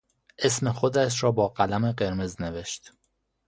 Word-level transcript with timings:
اسم 0.39 0.71
خودش 0.71 1.23
را 1.23 1.31
با 1.31 1.47
قلم 1.47 1.91
قرمز 1.91 2.41
نوشت. 2.41 2.93